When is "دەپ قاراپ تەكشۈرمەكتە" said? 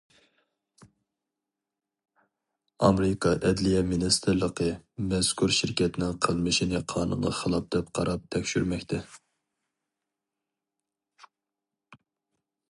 7.77-9.05